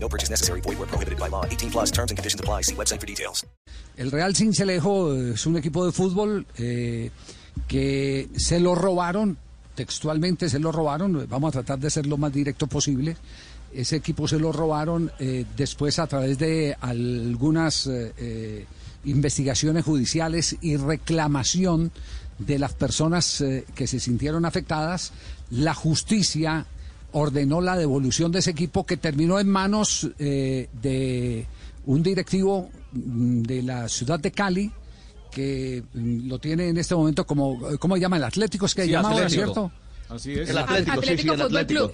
[0.00, 0.60] No purchase necessary.
[0.60, 1.44] Void where prohibited by law.
[1.44, 2.62] 18 plus terms and conditions apply.
[2.62, 3.44] See website for details.
[3.96, 7.10] El Real Cincelejo es un equipo de fútbol eh,
[7.66, 9.36] que se lo robaron,
[9.74, 13.16] textualmente se lo robaron, vamos a tratar de ser lo más directo posible.
[13.72, 18.66] Ese equipo se lo robaron eh, después a través de algunas eh, eh,
[19.04, 21.90] investigaciones judiciales y reclamación
[22.38, 25.12] de las personas eh, que se sintieron afectadas.
[25.50, 26.66] La justicia
[27.12, 31.46] ordenó la devolución de ese equipo que terminó en manos eh, de
[31.86, 34.70] un directivo mm, de la ciudad de Cali
[35.30, 38.16] que mm, lo tiene en este momento como, ¿cómo se llama?
[38.18, 39.44] El Atlético es que Sí, llama ahora, Atlético.
[39.52, 39.72] ¿cierto?
[40.14, 40.48] Así es.
[40.50, 41.92] El Atlético, sí, sí, el Atlético.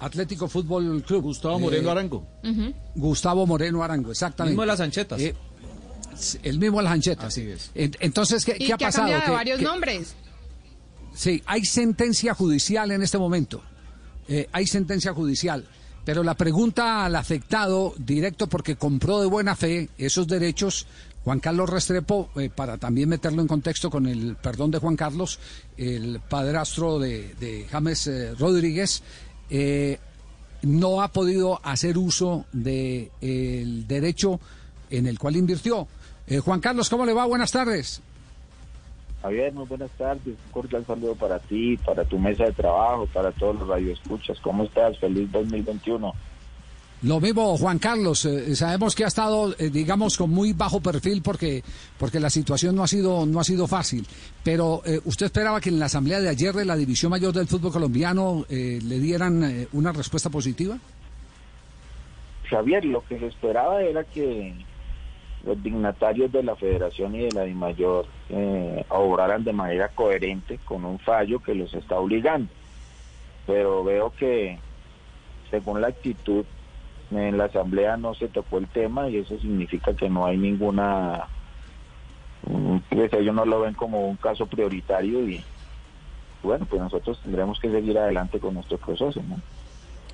[0.00, 1.22] Atlético Fútbol Club.
[1.22, 2.26] Gustavo Eh, Moreno Arango.
[2.94, 4.52] Gustavo Moreno Arango, exactamente.
[4.52, 5.20] Mismo de las anchetas.
[5.20, 5.34] Eh,
[6.42, 7.26] el mismo de las anchetas.
[7.26, 7.70] Así es.
[7.74, 9.08] En- Entonces, ¿qué, Y qué ha que ha pasado?
[9.08, 10.14] cambiado Que- varios nombres.
[11.14, 13.62] Sí, hay sentencia judicial en este momento.
[14.30, 15.66] Eh, hay sentencia judicial.
[16.04, 20.86] Pero la pregunta al afectado directo, porque compró de buena fe esos derechos,
[21.24, 25.38] Juan Carlos Restrepo, eh, para también meterlo en contexto con el perdón de Juan Carlos,
[25.76, 29.02] el padrastro de, James eh, Rodríguez,
[30.62, 34.40] no ha podido hacer uso del derecho
[34.90, 35.88] en el cual invirtió.
[36.44, 37.26] Juan Carlos, ¿cómo le va?
[37.26, 38.00] Buenas tardes.
[39.22, 40.26] Javier, muy buenas tardes.
[40.26, 44.38] Un cordial saludo para ti, para tu mesa de trabajo, para todos los radioescuchas.
[44.40, 44.98] ¿Cómo estás?
[44.98, 46.12] Feliz 2021.
[47.02, 48.26] Lo mismo, Juan Carlos.
[48.26, 51.62] eh, sabemos que ha estado, eh, digamos, con muy bajo perfil porque
[51.98, 54.06] porque la situación no ha sido no ha sido fácil.
[54.42, 57.46] Pero eh, usted esperaba que en la asamblea de ayer de la división mayor del
[57.46, 60.76] fútbol colombiano eh, le dieran una respuesta positiva.
[62.50, 64.54] Javier, lo que se esperaba era que
[65.44, 70.84] los dignatarios de la Federación y de la DIMAYOR eh, obraran de manera coherente con
[70.84, 72.52] un fallo que los está obligando.
[73.46, 74.58] Pero veo que,
[75.50, 76.44] según la actitud,
[77.10, 81.28] en la Asamblea no se tocó el tema y eso significa que no hay ninguna...
[82.46, 85.44] mm, Pues ellos no lo ven como un caso prioritario y
[86.42, 89.40] bueno, pues nosotros tendremos que seguir adelante con nuestro proceso, ¿no?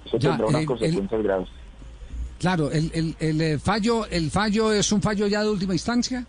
[0.04, 1.48] Eso Ya, tendrá unas eh, el- consecuencias graves.
[2.38, 6.24] Claro, el, el, el, eh, fallo el fallo es un fallo ya de última instancia.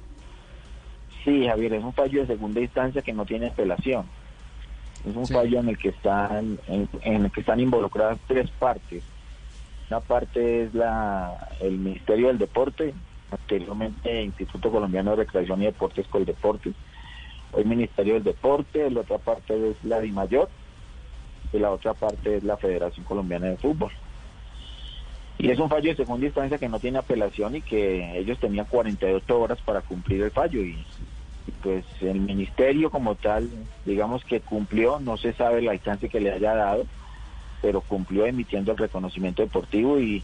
[1.25, 4.05] Sí, Javier, es un fallo de segunda instancia que no tiene apelación.
[5.07, 5.33] Es un Sí.
[5.33, 9.03] fallo en el que están en, en el que están involucradas tres partes.
[9.89, 12.93] Una parte es la el Ministerio del Deporte,
[13.31, 16.73] anteriormente Instituto Colombiano de Recreación y Deportes Coldeportes.
[17.51, 20.49] Hoy Ministerio del Deporte, la otra parte es la DIMAYOR
[21.53, 23.91] y la otra parte es la Federación Colombiana de Fútbol.
[25.39, 28.65] Y es un fallo de segunda instancia que no tiene apelación y que ellos tenían
[28.65, 30.83] 48 horas para cumplir el fallo y,
[31.61, 33.49] pues el ministerio como tal,
[33.85, 36.85] digamos que cumplió, no se sabe el alcance que le haya dado,
[37.61, 40.23] pero cumplió emitiendo el reconocimiento deportivo y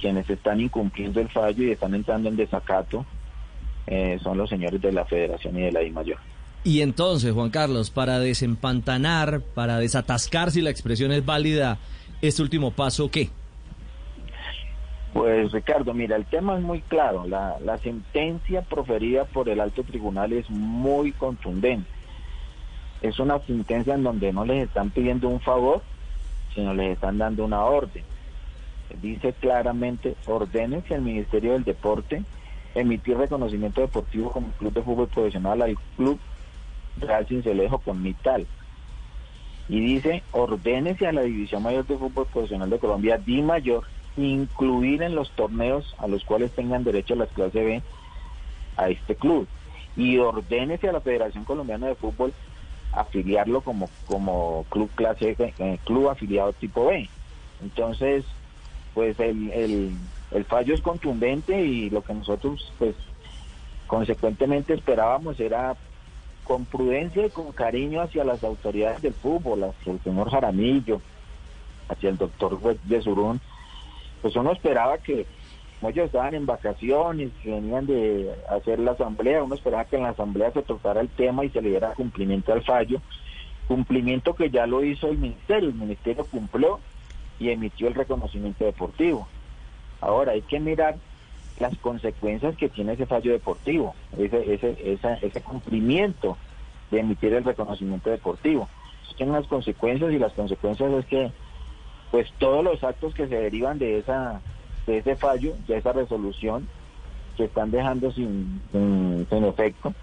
[0.00, 3.04] quienes están incumpliendo el fallo y están entrando en desacato
[3.86, 6.18] eh, son los señores de la Federación y de la DIMAYOR.
[6.64, 11.78] Y entonces, Juan Carlos, para desempantanar, para desatascar si la expresión es válida,
[12.20, 13.30] este último paso, ¿qué?
[15.12, 17.26] Pues Ricardo, mira, el tema es muy claro.
[17.26, 21.88] La, la sentencia proferida por el alto tribunal es muy contundente.
[23.00, 25.82] Es una sentencia en donde no les están pidiendo un favor,
[26.54, 28.04] sino les están dando una orden.
[29.00, 32.22] Dice claramente, ordénense al Ministerio del Deporte
[32.74, 36.18] emitir reconocimiento deportivo como club de fútbol profesional al Club
[36.98, 38.46] Real Cincelejo con Mital.
[39.68, 43.84] Y dice, ordénese a la División Mayor de Fútbol Profesional de Colombia, Di Mayor,
[44.16, 47.82] incluir en los torneos a los cuales tengan derecho las clase B
[48.76, 49.46] a este club.
[49.96, 52.32] Y ordénese a la Federación Colombiana de Fútbol
[52.92, 57.08] afiliarlo como, como club clase eh, club afiliado tipo B.
[57.62, 58.24] Entonces,
[58.94, 59.92] pues el, el,
[60.30, 62.94] el fallo es contundente y lo que nosotros, pues,
[63.86, 65.76] consecuentemente esperábamos era
[66.44, 71.00] con prudencia y con cariño hacia las autoridades del fútbol, hacia el señor Jaramillo,
[71.88, 72.58] hacia el doctor
[72.88, 73.40] Yesurún,
[74.20, 75.26] pues uno esperaba que,
[75.78, 80.10] como ellos estaban en vacaciones, venían de hacer la asamblea, uno esperaba que en la
[80.10, 83.00] asamblea se tocara el tema y se le diera cumplimiento al fallo,
[83.66, 86.80] cumplimiento que ya lo hizo el ministerio, el ministerio cumplió
[87.38, 89.28] y emitió el reconocimiento deportivo.
[90.00, 90.96] Ahora hay que mirar
[91.58, 96.38] las consecuencias que tiene ese fallo deportivo, ese, ese, esa- ese cumplimiento
[96.90, 98.68] de emitir el reconocimiento deportivo.
[99.04, 101.32] Eso tiene unas consecuencias y las consecuencias es que
[102.10, 104.40] pues todos los actos que se derivan de esa
[104.88, 106.66] de ese fallo, de esa resolución,
[107.36, 109.94] que están dejando sin, sin, efecto,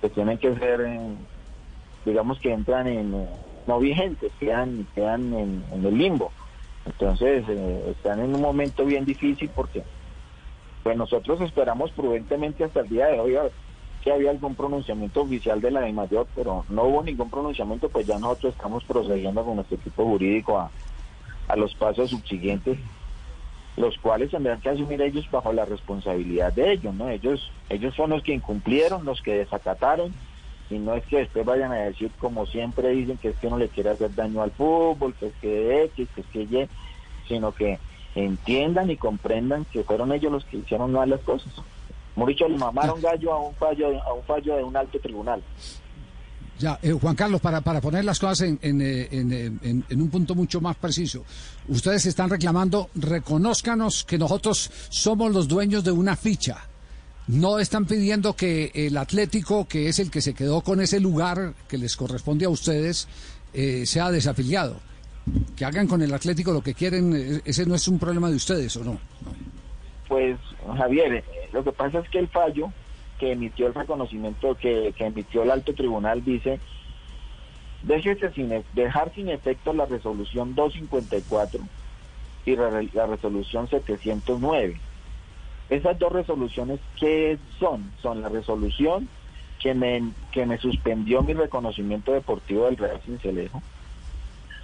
[0.00, 1.14] que tienen que ser, eh,
[2.04, 3.28] digamos que entran en eh,
[3.66, 6.32] no vigentes, quedan, quedan en, el limbo.
[6.84, 9.82] Entonces eh, están en un momento bien difícil porque
[10.82, 13.36] pues nosotros esperamos prudentemente hasta el día de hoy
[14.02, 18.06] que había algún pronunciamiento oficial de la de mayor, pero no hubo ningún pronunciamiento, pues
[18.06, 20.70] ya nosotros estamos procediendo con nuestro equipo jurídico a,
[21.54, 22.78] a los pasos subsiguientes,
[23.76, 27.08] los cuales tendrán que asumir ellos bajo la responsabilidad de ellos, ¿no?
[27.08, 30.12] Ellos, ellos son los que incumplieron, los que desacataron,
[30.70, 33.58] y no es que después vayan a decir, como siempre dicen, que es que no
[33.58, 36.68] le quiere hacer daño al fútbol, que es que X, que es que Y,
[37.28, 37.78] sino que
[38.14, 41.52] entiendan y comprendan que fueron ellos los que hicieron mal las cosas.
[42.16, 45.42] Muricho le mamaron gallo a un fallo, a un fallo de un alto tribunal.
[46.58, 50.02] Ya, eh, Juan Carlos, para, para poner las cosas en, en, eh, eh, en- en
[50.02, 51.24] un punto mucho más preciso,
[51.68, 56.58] ustedes están reclamando, reconózcanos que nosotros somos los dueños de una ficha.
[57.26, 61.54] No están pidiendo que el Atlético, que es el que se quedó con ese lugar
[61.66, 63.08] que les corresponde a ustedes,
[63.52, 64.78] eh, sea desafiliado.
[65.56, 68.36] Que hagan con el Atlético lo que quieren, eh, ese no es un problema de
[68.36, 68.98] ustedes, ¿o no?
[70.06, 70.38] Pues,
[70.76, 72.70] Javier, lo que pasa es que el fallo
[73.18, 76.60] que emitió el reconocimiento, que, que emitió el alto tribunal, dice,
[77.82, 81.60] déjese sin, e- dejar sin efecto la resolución 254
[82.46, 84.80] y la, resolución 709.
[85.70, 87.90] Esas dos resoluciones, ¿qué son?
[88.02, 89.08] Son la resolución
[89.60, 93.62] que me, que me suspendió mi reconocimiento deportivo del Real Cincelejo.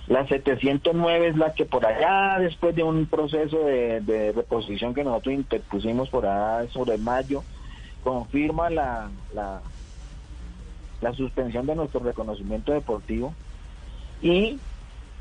[0.08, 5.04] La 709 es la que por allá, después de un proceso de, de reposición que
[5.04, 7.44] nosotros interpusimos por allá sobre mayo,
[8.02, 9.62] confirma la, la,
[11.00, 13.34] la suspensión de nuestro reconocimiento deportivo
[14.22, 14.60] y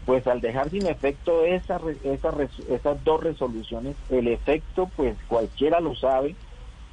[0.05, 5.17] pues al dejar sin efecto esa, re- esa res- esas dos resoluciones, el efecto pues
[5.27, 6.35] cualquiera lo sabe,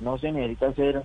[0.00, 1.02] no se necesita ser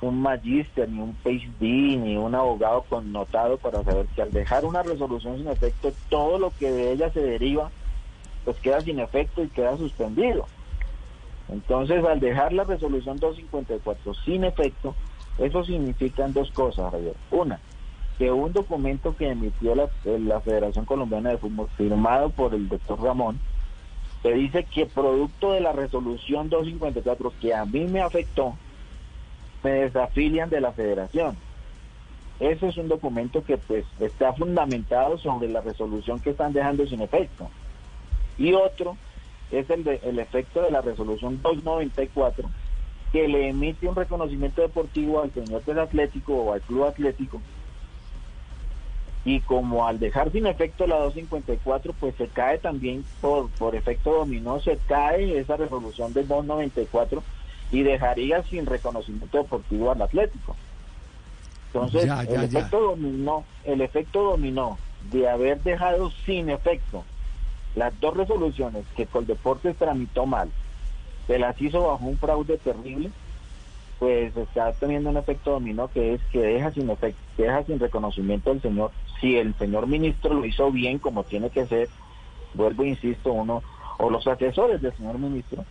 [0.00, 1.62] un magíster, ni un PhD,
[1.98, 6.50] ni un abogado connotado para saber que al dejar una resolución sin efecto, todo lo
[6.50, 7.70] que de ella se deriva,
[8.44, 10.48] pues queda sin efecto y queda suspendido.
[11.48, 14.94] Entonces, al dejar la resolución 254 sin efecto,
[15.38, 17.14] eso significan dos cosas, Javier.
[17.30, 17.60] Una,
[18.18, 23.02] que un documento que emitió la, la Federación Colombiana de Fútbol, firmado por el doctor
[23.02, 23.38] Ramón,
[24.22, 28.56] te dice que producto de la resolución 254 que a mí me afectó,
[29.62, 31.36] me desafilian de la federación.
[32.40, 37.02] Ese es un documento que pues está fundamentado sobre la resolución que están dejando sin
[37.02, 37.48] efecto.
[38.38, 38.96] Y otro
[39.50, 42.48] es el, de, el efecto de la resolución 294
[43.12, 47.40] que le emite un reconocimiento deportivo al señor del Atlético o al Club Atlético.
[49.24, 54.12] Y como al dejar sin efecto la 254, pues se cae también por, por efecto
[54.12, 57.22] dominó, se cae esa resolución del 294
[57.72, 60.56] y dejaría sin reconocimiento deportivo al Atlético.
[61.72, 62.58] Entonces, Ya, ya, el ya.
[62.58, 64.76] efecto dominó, el efecto dominó
[65.10, 67.04] de haber dejado sin efecto
[67.74, 70.50] las dos resoluciones que Coldeportes tramitó mal,
[71.26, 73.10] se las hizo bajo un fraude terrible,
[73.98, 77.78] pues está teniendo un efecto dominó que es que deja sin efecto, que deja sin
[77.78, 78.92] reconocimiento al señor.
[79.20, 81.88] Si el señor ministro lo hizo bien como tiene que ser,
[82.54, 83.62] vuelvo e insisto, uno,
[83.98, 85.64] o los asesores del señor ministro,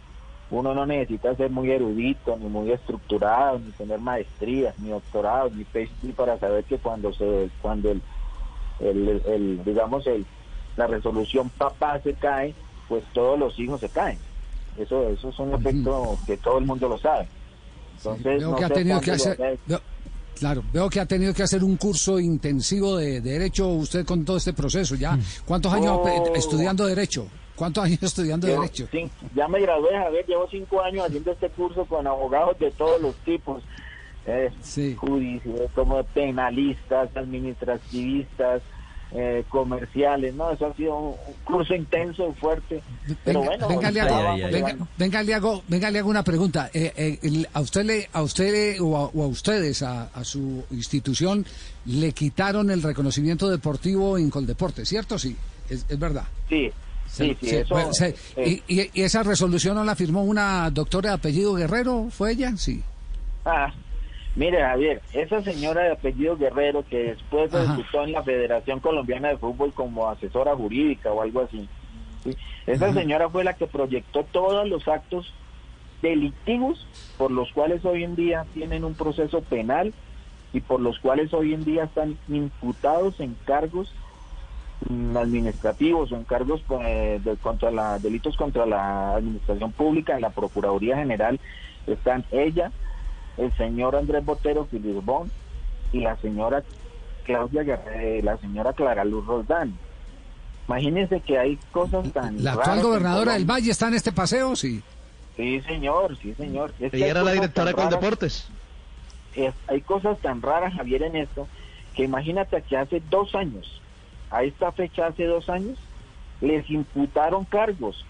[0.50, 5.64] uno no necesita ser muy erudito, ni muy estructurado, ni tener maestrías, ni doctorados, ni
[5.66, 8.02] PhD para saber que cuando se, cuando el,
[8.80, 10.26] el, el- el, digamos el,
[10.78, 12.54] la resolución papá se cae,
[12.88, 14.18] pues todos los hijos se caen.
[14.78, 17.28] Eso, eso es un efecto que todo el mundo lo sabe.
[17.98, 19.60] Entonces, Veo no que ha tenido que hacer.
[20.40, 24.26] claro, veo que ha tenido que hacer un curso intensivo de, de derecho usted con
[24.26, 24.96] todo este proceso.
[24.96, 26.34] ¿Ya cuántos años Oh.
[26.36, 27.28] estudiando derecho?
[27.56, 28.88] ¿Cuántos años estudiando derecho?
[29.36, 33.16] ya me gradué, Javier, llevo cinco años haciendo este curso con abogados de todos los
[33.18, 33.62] tipos,
[34.26, 34.96] eh, Sí.
[34.96, 38.62] judiciales, como penalistas, administrativistas,
[39.16, 40.52] eh, comerciales, ¿no?
[40.52, 42.82] Eso ha sido un curso intenso, fuerte,
[43.24, 43.88] pero Venga, bueno, venga,
[44.34, 44.42] ay,
[44.98, 45.24] venga,
[45.68, 46.70] venga, una pregunta.
[46.74, 50.06] Eh, eh, el- a usted le, a usted le- o, a, o a ustedes, a,
[50.06, 51.46] a su institución,
[51.86, 55.20] le quitaron el reconocimiento deportivo en Coldeporte, ¿cierto?
[55.20, 55.36] Sí,
[55.70, 56.26] es, es verdad.
[56.50, 56.72] Sí,
[57.08, 57.76] sí, sí, eso...
[57.76, 57.92] bueno,
[58.38, 62.08] y, y- y esa resolución no la firmó una doctora de apellido Guerrero?
[62.10, 62.54] ¿Fue ella?
[62.58, 62.82] Sí.
[63.46, 63.72] Ah,
[64.36, 69.38] mire, Javier, esa señora de apellido Guerrero que después resultó en la Federación Colombiana de
[69.38, 71.68] Fútbol como asesora jurídica o algo así.
[72.24, 72.36] ¿sí?
[72.66, 72.94] Esa Ajá.
[72.96, 75.34] señora fue la que proyectó todos los actos
[76.02, 76.86] delictivos
[77.18, 79.94] por los cuales hoy en día tienen un proceso penal
[80.52, 83.94] y por los cuales hoy en día están imputados en cargos
[85.16, 90.30] administrativos o en cargos eh, de, contra la delitos contra la administración pública en la
[90.30, 91.40] Procuraduría General
[91.88, 92.72] están ella,
[93.38, 95.32] el señor Andrés Botero Filibón
[95.92, 96.64] y la señora
[97.26, 97.62] Claudia
[97.94, 99.78] eh, la señora Clara Luz Roldán.
[100.68, 103.46] Imagínense que hay cosas tan La actual raras gobernadora del.
[103.46, 104.82] Valle está en este paseo, sí.
[105.36, 106.74] Sí, señor, sí, señor.
[106.80, 108.48] Es Ella era la directora con raras- deportes.
[109.36, 111.48] es- hay cosas tan raras, Javier, en esto,
[111.96, 113.82] que imagínate que hace dos años,
[114.32, 115.78] a esta fecha hace dos años,
[116.42, 118.06] les imputaron cargos.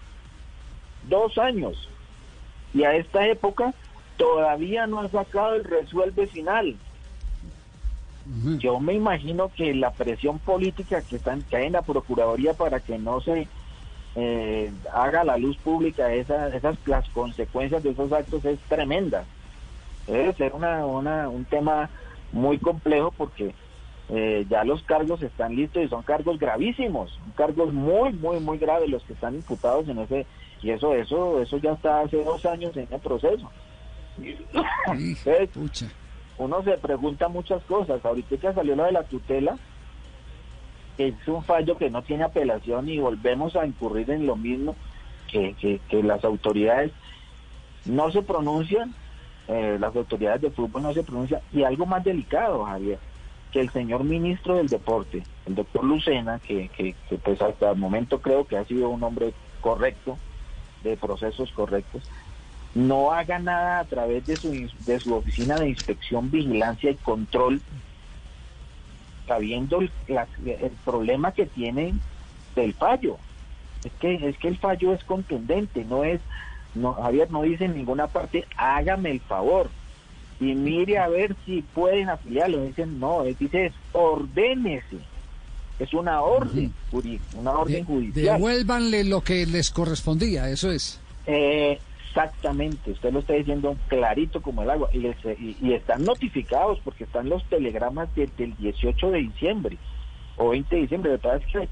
[1.08, 1.88] Dos años.
[2.72, 3.72] Y a esta época
[4.16, 6.76] todavía no ha sacado el resuelve final.
[8.58, 12.80] Yo me imagino que la presión política que, están, que hay en la Procuraduría para
[12.80, 13.46] que no se
[14.16, 19.24] eh, haga a la luz pública esa, esas las consecuencias de esos actos es tremenda.
[20.06, 21.90] Debe ser una, una, un tema
[22.32, 23.54] muy complejo porque
[24.08, 28.88] eh, ya los cargos están listos y son cargos gravísimos, cargos muy, muy, muy graves
[28.88, 30.26] los que están imputados en ese
[30.62, 33.50] y eso, eso, eso ya está hace dos años en el proceso.
[34.16, 35.86] Sí, Entonces, pucha.
[36.38, 38.04] uno se pregunta muchas cosas.
[38.04, 39.56] Ahorita que salió lo de la tutela,
[40.98, 44.76] es un fallo que no tiene apelación y volvemos a incurrir en lo mismo,
[45.30, 46.92] que, que, que las autoridades
[47.84, 48.94] no se pronuncian,
[49.48, 52.98] eh, las autoridades de fútbol no se pronuncian, y algo más delicado, Javier,
[53.50, 57.76] que el señor ministro del deporte, el doctor Lucena, que, que, que pues hasta el
[57.76, 60.16] momento creo que ha sido un hombre correcto,
[60.82, 62.02] de procesos correctos,
[62.74, 64.50] no haga nada a través de su,
[64.80, 67.62] de su oficina de inspección, vigilancia y control,
[69.26, 71.94] sabiendo el, la- el problema que tiene
[72.54, 73.18] del fallo.
[73.84, 76.20] Es que, es que el fallo es contundente, no es,
[76.74, 79.70] no, Javier no dice en ninguna parte, hágame el favor
[80.40, 82.64] y mire a ver si pueden afiliarlo.
[82.64, 84.98] Dicen, no, él dice, es ordénese.
[85.78, 86.72] Es una orden,
[87.34, 88.36] una orden De- judicial.
[88.36, 91.00] devuélvanle lo que les correspondía, eso es.
[91.26, 91.80] Eh,
[92.14, 94.88] exactamente, usted lo está diciendo clarito como el agua.
[94.92, 99.78] Y, y- y están notificados porque están los telegramas desde el 18 de diciembre
[100.36, 101.10] o 20 de diciembre.
[101.10, 101.68] La verdad es que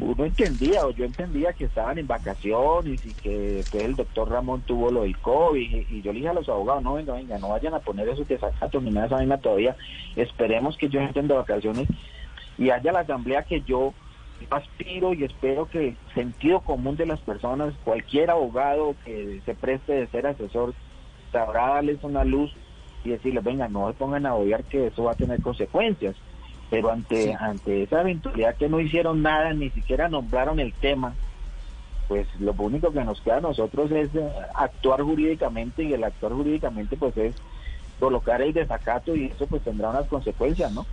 [0.00, 4.62] uno entendía o yo entendía que estaban en vacaciones y que después el doctor Ramón
[4.62, 5.86] tuvo lo del COVID.
[5.88, 8.26] Y, yo le dije a los abogados: no, venga, venga, no vayan a poner esos
[8.26, 9.76] desacatos ni nada de esa vaina todavía.
[10.16, 11.88] Esperemos que ellos estén de vacaciones
[12.58, 13.94] y haya la asamblea que yo
[14.48, 20.06] aspiro y espero que sentido común de las personas, cualquier abogado que se preste de
[20.08, 20.74] ser asesor,
[21.32, 22.52] sabrá darles una luz
[23.04, 26.16] y decirles, venga, no se pongan a odiar que eso va a tener consecuencias.
[26.70, 27.32] Pero ante, Sí.
[27.38, 31.14] ante esa eventualidad que no hicieron nada, ni siquiera nombraron el tema,
[32.06, 36.32] pues lo único que nos queda a nosotros es eh, actuar jurídicamente y el actuar
[36.32, 37.34] jurídicamente pues es
[37.98, 40.86] colocar el desacato y eso pues tendrá unas consecuencias, ¿no?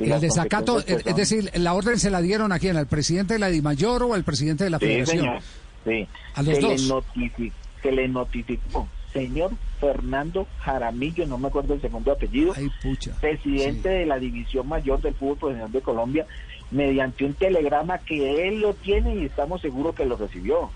[0.00, 3.40] El las desacato, es, decir, la orden se la dieron a quién, al presidente de
[3.40, 5.18] la DIMAYOR o al presidente de la Sí, Federación.
[5.18, 5.42] señor.
[5.84, 6.08] Sí.
[6.34, 6.82] A los se, dos.
[6.82, 7.52] Le notifi-
[7.82, 13.12] se le notificó, señor Fernando Jaramillo, no me acuerdo el segundo apellido, Ay, pucha.
[13.20, 16.26] presidente de la División Mayor del Fútbol Profesional de Colombia,
[16.70, 20.70] mediante un telegrama que él lo tiene y estamos seguros que lo recibió.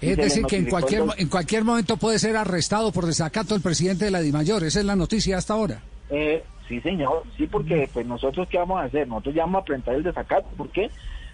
[0.00, 3.60] Es decir, que en notificó cualquier, en cualquier momento puede ser arrestado por desacato el
[3.60, 4.62] presidente de la DIMAYOR.
[4.64, 5.82] Esa es la noticia hasta ahora.
[6.08, 9.64] Eh, sí, señor, sí, porque pues nosotros qué vamos a hacer, nosotros ya vamos a
[9.64, 10.90] presentar el desacato, ¿por qué?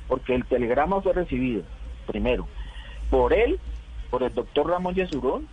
[0.09, 1.63] Porque el telegrama fue recibido,
[2.07, 2.47] primero,
[3.11, 3.59] por él,
[4.11, 5.49] por el doctor Ramón Yesurón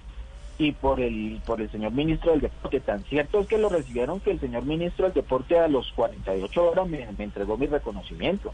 [0.57, 2.79] y por el por el señor ministro del deporte.
[2.79, 6.63] Tan cierto es que lo recibieron que el señor ministro del deporte a los 48
[6.63, 8.53] horas me, me entregó mi reconocimiento.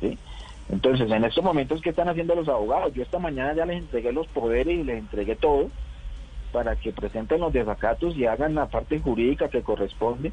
[0.00, 0.18] ¿sí?
[0.70, 2.92] Entonces, en estos momentos, ¿qué están haciendo los abogados?
[2.94, 5.70] Yo esta mañana ya les entregué los poderes y les entregué todo
[6.52, 10.32] para que presenten los desacatos y hagan la parte jurídica que corresponde,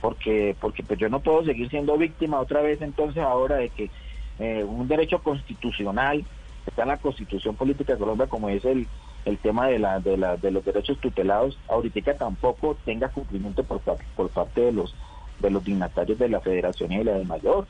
[0.00, 3.90] porque porque pues yo no puedo seguir siendo víctima otra vez entonces ahora de que
[4.38, 6.24] eh, un derecho constitucional
[6.66, 8.86] está en la Constitución Política de Colombia como es el
[9.24, 13.80] el tema de la de, la, de los derechos tutelados ahorita tampoco tenga cumplimiento por,
[14.14, 14.94] por parte de los
[15.40, 17.66] de los dignatarios de la Federación y de la de Mayor.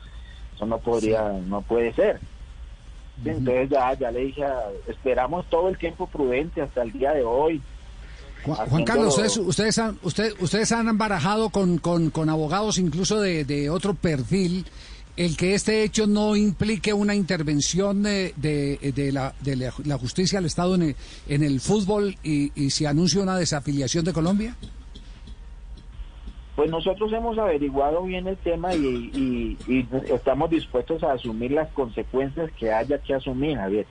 [0.55, 2.21] Eso no podría no puede ser.
[3.25, 7.23] Entonces ya ya le dije a- esperamos todo el tiempo prudente hasta el día de
[7.23, 7.61] hoy
[8.43, 13.43] Juan, Carlos, ustedes, ustedes, han, usted- ustedes han barajado con, con, con abogados incluso de,
[13.45, 14.65] de otro perfil
[15.17, 19.97] el que este hecho no implique una intervención de, de, de la, de la, la
[19.97, 20.95] justicia al Estado en el,
[21.27, 24.55] en el fútbol y, y se anuncia una desafiliación de Colombia.
[26.55, 31.69] Pues nosotros hemos averiguado bien el tema y, y- y estamos dispuestos a asumir las
[31.73, 33.85] consecuencias que haya que asumir, Javier.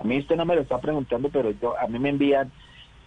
[0.00, 2.50] A mí usted no me lo está preguntando, pero yo a mí me envían,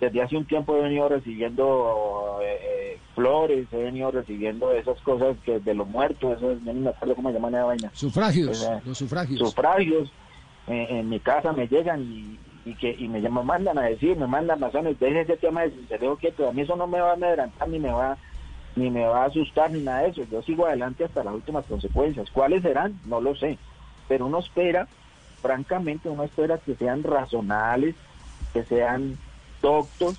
[0.01, 5.37] desde hace un tiempo he venido recibiendo eh, eh, flores, he venido recibiendo esas cosas
[5.45, 7.91] que de los muertos, eso, yo no me acuerdo cómo se llama la vaina.
[7.93, 9.39] Sufragios, Eh, los sufragios.
[9.39, 10.11] Sufragios,
[10.67, 14.17] eh, en mi casa me llegan y, y que y me llaman, mandan a decir,
[14.17, 17.11] me mandan razones, deje ese tema de sincereo quieto, a mí eso no me va
[17.11, 18.17] a amedrentar ni me va
[18.75, 21.65] ni me va a asustar ni nada de eso, yo sigo adelante hasta las últimas
[21.65, 22.31] consecuencias.
[22.31, 22.99] ¿Cuáles serán?
[23.05, 23.57] No lo sé,
[24.07, 24.87] pero uno espera,
[25.41, 27.95] francamente, uno espera que sean razonables,
[28.53, 29.17] que sean
[29.61, 30.17] doctos,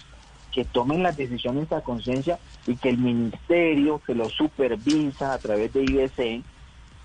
[0.53, 5.73] que tomen las decisiones a conciencia y que el ministerio que lo supervisa a través
[5.73, 6.45] de IBC,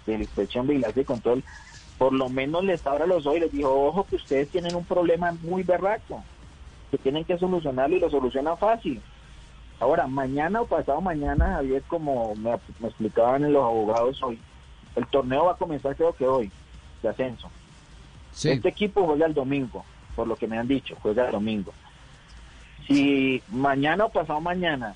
[0.06, 1.44] de la Inspección de Vigilancia y Control,
[1.98, 4.86] por lo menos les abra los ojos y les dijo, ojo que ustedes tienen un
[4.86, 6.24] problema muy berraco,
[6.91, 9.01] que tienen que solucionarlo y lo solucionan fácil.
[9.79, 14.39] Ahora, mañana o pasado mañana, Javier, como me, me explicaban los abogados hoy,
[14.96, 16.51] el torneo va a comenzar creo que hoy,
[17.01, 17.50] de ascenso.
[18.32, 18.50] Sí.
[18.50, 21.74] Este equipo juega el domingo, por lo que me han dicho, juega el domingo.
[22.88, 24.96] Si mañana o pasado mañana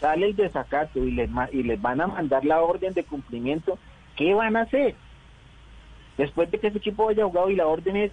[0.00, 3.78] sale el desacato y les, y les van a mandar la orden de cumplimiento,
[4.16, 4.94] ¿qué van a hacer?
[6.16, 8.12] Después de que ese equipo haya jugado y la orden es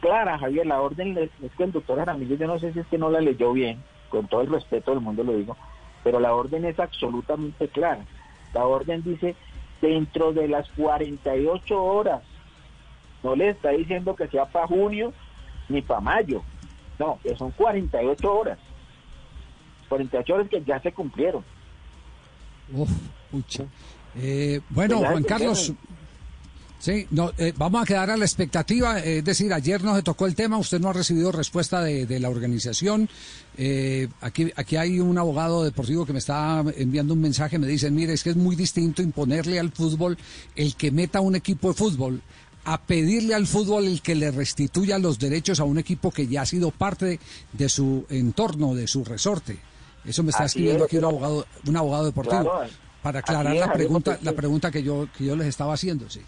[0.00, 2.98] clara, Javier, la orden es, que el doctor Jaramillo, yo no sé si es que
[2.98, 5.56] no la leyó bien, con todo el respeto del mundo lo digo,
[6.02, 8.04] pero la orden es absolutamente clara.
[8.54, 9.36] La orden dice
[9.80, 12.22] dentro de las 48 horas.
[13.22, 15.12] No le está diciendo que sea para junio
[15.68, 16.42] ni para mayo.
[17.00, 18.58] No, que son 48 horas.
[19.88, 21.42] 48 horas que ya se cumplieron.
[22.74, 22.90] Uf,
[23.30, 23.64] pucha.
[24.16, 25.72] Eh, bueno, Pues Juan Carlos,
[26.78, 29.00] sí, no, eh, vamos a quedar a la expectativa.
[29.00, 32.04] eh, Es decir, ayer no se tocó el tema, usted no ha recibido respuesta de,
[32.04, 33.08] de la organización.
[33.56, 37.90] Eh, aquí, aquí hay un abogado deportivo que me está enviando un mensaje, me dice,
[37.90, 40.18] mire, es que es muy distinto imponerle al fútbol
[40.54, 42.20] el que meta un equipo de fútbol
[42.64, 46.42] a pedirle al fútbol el que le restituya los derechos a un equipo que ya
[46.42, 47.18] ha sido parte
[47.52, 49.58] de su entorno, de su resorte.
[50.04, 50.90] Eso me está Así escribiendo es.
[50.90, 52.42] aquí un abogado, un abogado deportivo.
[52.42, 52.70] Claro,
[53.02, 56.20] para aclarar es, la pregunta, la pregunta que yo que yo les estaba haciendo, sí.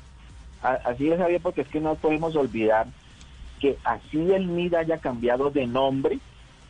[0.63, 2.87] Así es, Javier, porque es que no podemos olvidar
[3.61, 6.19] que así el MID haya cambiado de nombre,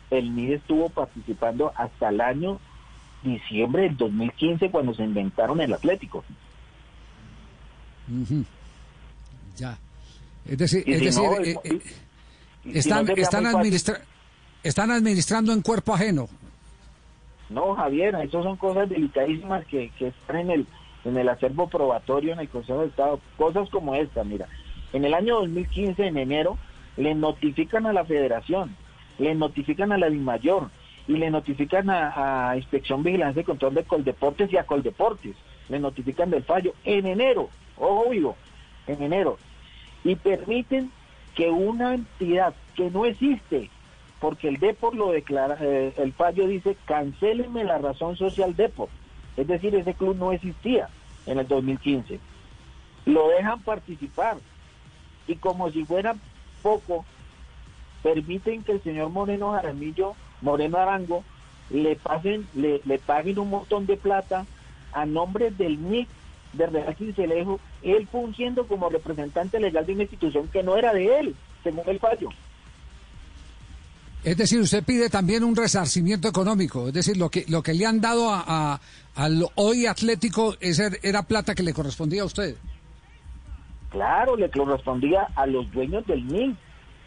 [0.09, 2.59] el MID estuvo participando hasta el año
[3.23, 6.23] diciembre del 2015 cuando se inventaron el Atlético.
[9.57, 9.77] Ya.
[10.47, 11.79] Es decir, es si decir, no, eh, eh,
[12.73, 14.01] están, no están, administra-
[14.63, 16.27] están administrando en cuerpo ajeno.
[17.49, 20.67] No, Javier, eso son cosas delicadísimas que, que están en el,
[21.05, 23.19] en el acervo probatorio en el Consejo de Estado.
[23.37, 24.47] Cosas como esta, mira.
[24.91, 26.57] En el año 2015, en enero,
[26.97, 28.75] le notifican a la Federación,
[29.19, 30.69] le notifican a la DIMAYOR
[31.07, 35.35] y le notifican a, a Inspección Vigilancia y Control de Coldeportes y a Coldeportes.
[35.69, 38.35] Le notifican del fallo en enero, ojo vivo,
[38.87, 39.37] en enero.
[40.03, 40.91] Y permiten
[41.35, 43.69] que una entidad que no existe,
[44.19, 48.89] porque el Depor lo declara, eh, el fallo dice, cancélenme la razón social Depor.
[49.35, 50.89] Es decir, ese club no existía
[51.25, 52.19] en el 2015.
[53.05, 54.37] Lo dejan participar.
[55.27, 56.15] Y como si fuera
[56.61, 57.05] poco,
[58.01, 61.23] permiten que el señor Moreno Jaramillo, Moreno Arango,
[61.69, 64.45] le pasen, le, le paguen un montón de plata
[64.91, 66.07] a nombre del NIC
[66.53, 71.19] de Real Cincelejo, él fungiendo como representante legal de una institución que no era de
[71.19, 72.29] él, según el fallo.
[74.23, 76.87] Es decir, usted pide también un resarcimiento económico.
[76.87, 78.81] Es decir, lo que lo que le han dado a, a-
[79.15, 82.55] al hoy Atlético esa era plata que le correspondía a usted.
[83.89, 86.55] Claro, le correspondía a los dueños del NIL,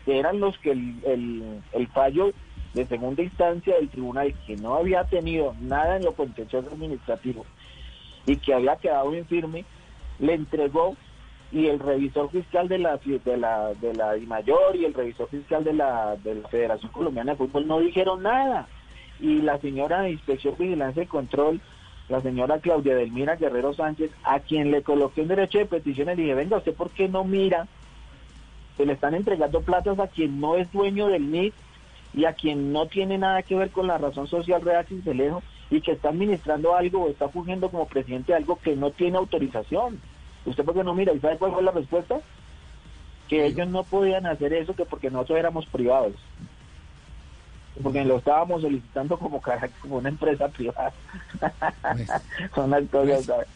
[0.05, 2.33] que eran los que el, el- el fallo
[2.75, 7.47] de segunda instancia del tribunal, que no había tenido nada en lo contencioso administrativo
[8.27, 9.65] y que había quedado infirme,
[10.19, 10.97] le entregó
[11.53, 15.62] y el revisor fiscal de la de la de la DIMAYOR y el revisor fiscal
[15.62, 18.67] de la, de la Federación Colombiana de Fútbol no dijeron nada.
[19.21, 21.61] Y la señora de Inspección Vigilancia y Control,
[22.09, 26.17] la señora Claudia Delmira Guerrero Sánchez, a quien le coloqué un derecho de petición, le
[26.17, 27.67] dije, venga, ¿usted por qué no mira
[28.77, 31.55] que le están entregando platas a quien no es dueño del NIC
[32.17, 35.83] y a quien no tiene nada que ver con la razón social real Cincelejo y
[35.83, 40.01] que está administrando algo o está fungiendo como presidente de algo que no tiene autorización?
[40.47, 41.13] ¿Usted por qué no mira?
[41.13, 42.21] ¿Y sabe cuál fue la respuesta?
[43.29, 46.15] Que ellos no podían hacer eso que porque nosotros éramos privados.
[47.83, 49.43] Porque lo estábamos solicitando como,
[49.83, 50.95] como una empresa privada.
[52.55, 53.49] Son las cosas, ¿sabes?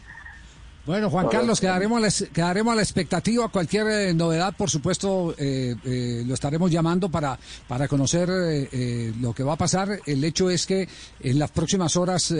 [0.86, 1.28] Bueno, Juan.
[1.28, 3.48] Carlos, quedaremos a la, quedaremos a la expectativa.
[3.48, 7.38] Cualquier eh, novedad, por supuesto, eh, eh, lo estaremos llamando para,
[7.68, 10.00] para conocer eh, lo que va a pasar.
[10.06, 10.88] El hecho es que
[11.20, 12.34] en las próximas horas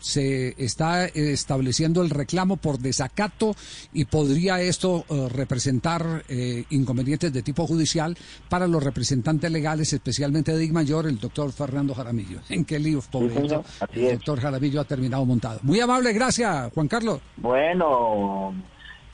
[0.00, 3.54] se está estableciendo el reclamo por desacato
[3.92, 6.24] y podría esto representar
[6.70, 8.16] inconvenientes de tipo judicial
[8.48, 12.40] para los representantes legales, especialmente de Mayor, el doctor Fernando Jaramillo.
[12.48, 15.60] ¿En qué lío, así el doctor Jaramillo ha terminado montado.
[15.62, 17.20] Muy amable, gracias, Juan Carlos.
[17.42, 18.54] Bueno,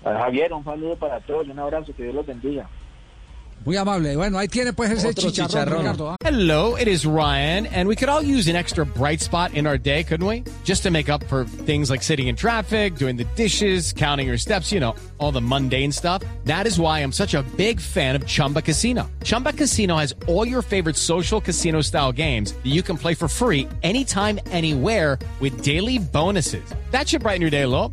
[0.04, 2.68] Javier, un saludo para todos, un abrazo, que Dios los bendiga.
[3.64, 4.16] Muy amable.
[4.16, 5.78] Bueno, ahí tiene pues ese chicharrón, chicharrón.
[5.80, 6.10] Ricardo.
[6.10, 6.16] ¿ah?
[6.24, 9.76] Hello, it is Ryan, and we could all use an extra bright spot in our
[9.76, 10.44] day, couldn't we?
[10.64, 14.38] Just to make up for things like sitting in traffic, doing the dishes, counting your
[14.38, 16.22] steps, you know, all the mundane stuff.
[16.44, 19.10] That is why I'm such a big fan of Chumba Casino.
[19.24, 23.26] Chumba Casino has all your favorite social casino style games that you can play for
[23.26, 26.62] free anytime, anywhere with daily bonuses.
[26.92, 27.92] That should brighten your day a little.